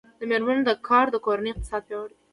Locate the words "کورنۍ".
1.25-1.49